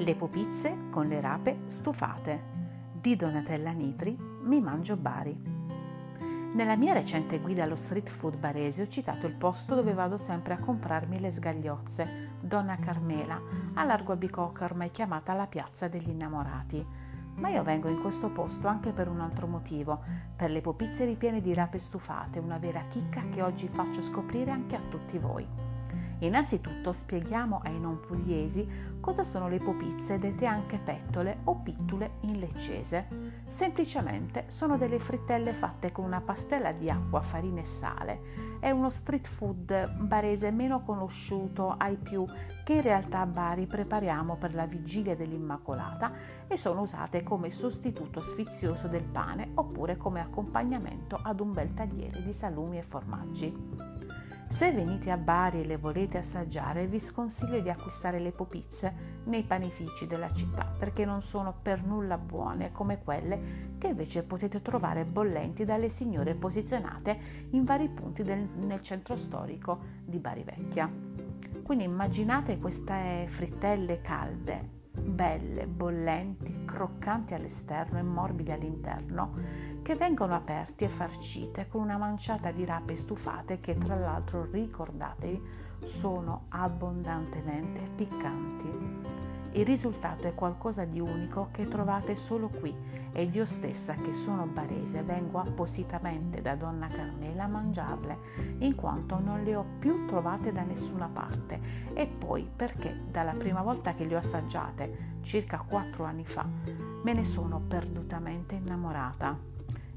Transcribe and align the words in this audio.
Le 0.00 0.14
pupizze 0.14 0.88
con 0.88 1.08
le 1.08 1.20
rape 1.20 1.64
stufate 1.66 2.42
di 2.90 3.16
Donatella 3.16 3.70
Nitri 3.70 4.16
Mi 4.44 4.62
mangio 4.62 4.96
Bari. 4.96 5.38
Nella 6.54 6.74
mia 6.74 6.94
recente 6.94 7.38
guida 7.38 7.64
allo 7.64 7.76
street 7.76 8.08
food 8.08 8.38
barese 8.38 8.80
ho 8.80 8.86
citato 8.86 9.26
il 9.26 9.34
posto 9.34 9.74
dove 9.74 9.92
vado 9.92 10.16
sempre 10.16 10.54
a 10.54 10.58
comprarmi 10.58 11.20
le 11.20 11.30
sgagliozze, 11.30 12.30
Donna 12.40 12.78
Carmela, 12.78 13.38
a 13.74 13.84
largo 13.84 14.12
albicocca 14.12 14.64
ormai 14.64 14.90
chiamata 14.90 15.34
la 15.34 15.46
piazza 15.46 15.86
degli 15.86 16.08
innamorati. 16.08 16.82
Ma 17.34 17.50
io 17.50 17.62
vengo 17.62 17.90
in 17.90 18.00
questo 18.00 18.30
posto 18.30 18.68
anche 18.68 18.92
per 18.92 19.06
un 19.06 19.20
altro 19.20 19.46
motivo, 19.46 20.00
per 20.34 20.50
le 20.50 20.62
pupizze 20.62 21.04
ripiene 21.04 21.42
di 21.42 21.52
rape 21.52 21.78
stufate, 21.78 22.38
una 22.38 22.56
vera 22.56 22.84
chicca 22.88 23.22
che 23.28 23.42
oggi 23.42 23.68
faccio 23.68 24.00
scoprire 24.00 24.50
anche 24.50 24.76
a 24.76 24.80
tutti 24.88 25.18
voi. 25.18 25.69
Innanzitutto 26.20 26.92
spieghiamo 26.92 27.60
ai 27.64 27.80
non 27.80 28.00
pugliesi 28.00 28.98
cosa 29.00 29.24
sono 29.24 29.48
le 29.48 29.58
popizze 29.58 30.18
dette 30.18 30.44
anche 30.44 30.78
pettole 30.78 31.38
o 31.44 31.56
pittule 31.56 32.16
in 32.20 32.38
leccese. 32.38 33.06
Semplicemente 33.46 34.44
sono 34.48 34.76
delle 34.76 34.98
frittelle 34.98 35.54
fatte 35.54 35.92
con 35.92 36.04
una 36.04 36.20
pastella 36.20 36.72
di 36.72 36.90
acqua, 36.90 37.22
farina 37.22 37.60
e 37.60 37.64
sale. 37.64 38.20
È 38.60 38.70
uno 38.70 38.90
street 38.90 39.26
food 39.26 39.92
barese 39.96 40.50
meno 40.50 40.82
conosciuto 40.82 41.74
ai 41.78 41.96
più 41.96 42.26
che 42.64 42.74
in 42.74 42.82
realtà 42.82 43.20
a 43.20 43.26
Bari 43.26 43.66
prepariamo 43.66 44.36
per 44.36 44.54
la 44.54 44.66
vigilia 44.66 45.16
dell'Immacolata 45.16 46.12
e 46.46 46.58
sono 46.58 46.82
usate 46.82 47.22
come 47.22 47.50
sostituto 47.50 48.20
sfizioso 48.20 48.88
del 48.88 49.04
pane 49.04 49.52
oppure 49.54 49.96
come 49.96 50.20
accompagnamento 50.20 51.18
ad 51.20 51.40
un 51.40 51.54
bel 51.54 51.72
tagliere 51.72 52.22
di 52.22 52.32
salumi 52.32 52.76
e 52.76 52.82
formaggi. 52.82 53.99
Se 54.50 54.72
venite 54.72 55.12
a 55.12 55.16
Bari 55.16 55.60
e 55.60 55.64
le 55.64 55.76
volete 55.76 56.18
assaggiare, 56.18 56.88
vi 56.88 56.98
sconsiglio 56.98 57.60
di 57.60 57.70
acquistare 57.70 58.18
le 58.18 58.32
popizze 58.32 59.20
nei 59.26 59.44
panifici 59.44 60.08
della 60.08 60.32
città 60.32 60.64
perché 60.76 61.04
non 61.04 61.22
sono 61.22 61.54
per 61.62 61.84
nulla 61.84 62.18
buone 62.18 62.72
come 62.72 63.00
quelle 63.00 63.76
che 63.78 63.86
invece 63.86 64.24
potete 64.24 64.60
trovare 64.60 65.04
bollenti 65.04 65.64
dalle 65.64 65.88
signore 65.88 66.34
posizionate 66.34 67.16
in 67.50 67.62
vari 67.62 67.88
punti 67.90 68.24
del, 68.24 68.40
nel 68.56 68.82
centro 68.82 69.14
storico 69.14 69.78
di 70.04 70.18
Bari 70.18 70.42
Vecchia. 70.42 70.90
Quindi 71.62 71.84
immaginate 71.84 72.58
queste 72.58 73.26
frittelle 73.28 74.00
calde, 74.00 74.68
belle, 74.90 75.68
bollenti, 75.68 76.64
croccanti 76.64 77.34
all'esterno 77.34 78.00
e 78.00 78.02
morbidi 78.02 78.50
all'interno 78.50 79.69
che 79.82 79.94
vengono 79.94 80.34
aperti 80.34 80.84
e 80.84 80.88
farcite 80.88 81.66
con 81.68 81.82
una 81.82 81.96
manciata 81.96 82.50
di 82.50 82.64
rape 82.64 82.96
stufate 82.96 83.60
che 83.60 83.76
tra 83.78 83.96
l'altro 83.96 84.46
ricordatevi 84.50 85.68
sono 85.82 86.44
abbondantemente 86.48 87.88
piccanti. 87.94 89.10
Il 89.52 89.66
risultato 89.66 90.28
è 90.28 90.34
qualcosa 90.34 90.84
di 90.84 91.00
unico 91.00 91.48
che 91.50 91.66
trovate 91.66 92.14
solo 92.14 92.48
qui 92.48 92.72
ed 93.10 93.34
io 93.34 93.44
stessa 93.44 93.94
che 93.94 94.14
sono 94.14 94.46
barese 94.46 95.02
vengo 95.02 95.40
appositamente 95.40 96.40
da 96.40 96.54
donna 96.54 96.86
Carmela 96.86 97.44
a 97.44 97.48
mangiarle 97.48 98.18
in 98.58 98.76
quanto 98.76 99.18
non 99.18 99.42
le 99.42 99.56
ho 99.56 99.64
più 99.80 100.06
trovate 100.06 100.52
da 100.52 100.62
nessuna 100.62 101.08
parte 101.08 101.58
e 101.94 102.06
poi 102.06 102.48
perché 102.54 102.96
dalla 103.10 103.32
prima 103.32 103.62
volta 103.62 103.94
che 103.94 104.04
le 104.04 104.14
ho 104.14 104.18
assaggiate 104.18 105.18
circa 105.22 105.64
quattro 105.66 106.04
anni 106.04 106.24
fa 106.24 106.46
me 107.02 107.12
ne 107.12 107.24
sono 107.24 107.60
perdutamente 107.60 108.54
innamorata. 108.54 109.36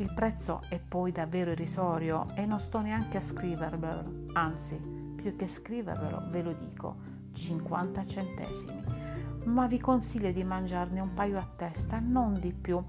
Il 0.00 0.12
prezzo 0.14 0.60
è 0.68 0.78
poi 0.78 1.10
davvero 1.10 1.50
irrisorio 1.50 2.28
e 2.36 2.46
non 2.46 2.60
sto 2.60 2.80
neanche 2.80 3.16
a 3.16 3.20
scrivervelo, 3.20 4.26
anzi, 4.32 4.76
più 4.76 5.34
che 5.34 5.48
scrivervelo 5.48 6.28
ve 6.28 6.42
lo 6.42 6.52
dico, 6.52 6.94
50 7.32 8.06
centesimi. 8.06 8.84
Ma 9.46 9.66
vi 9.66 9.80
consiglio 9.80 10.30
di 10.30 10.44
mangiarne 10.44 11.00
un 11.00 11.14
paio 11.14 11.36
a 11.38 11.48
testa, 11.56 11.98
non 11.98 12.38
di 12.38 12.52
più. 12.52 12.80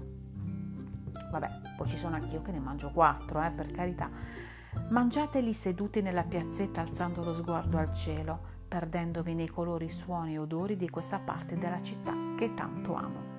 Vabbè, 1.32 1.48
poi 1.76 1.88
ci 1.88 1.96
sono 1.96 2.14
anch'io 2.14 2.42
che 2.42 2.52
ne 2.52 2.60
mangio 2.60 2.92
quattro, 2.92 3.42
eh, 3.42 3.50
per 3.50 3.72
carità. 3.72 4.08
Mangiateli 4.90 5.52
seduti 5.52 6.02
nella 6.02 6.22
piazzetta 6.22 6.80
alzando 6.80 7.24
lo 7.24 7.34
sguardo 7.34 7.76
al 7.76 7.92
cielo, 7.92 8.38
perdendovi 8.68 9.34
nei 9.34 9.48
colori, 9.48 9.90
suoni 9.90 10.34
e 10.34 10.38
odori 10.38 10.76
di 10.76 10.88
questa 10.88 11.18
parte 11.18 11.58
della 11.58 11.82
città 11.82 12.12
che 12.36 12.54
tanto 12.54 12.94
amo. 12.94 13.29